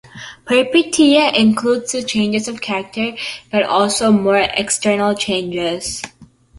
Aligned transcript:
Peripeteia 0.47 1.31
includes 1.35 1.93
changes 2.05 2.47
of 2.47 2.59
character, 2.59 3.13
but 3.51 3.61
also 3.61 4.11
more 4.11 4.39
external 4.55 5.13
changes. 5.13 6.01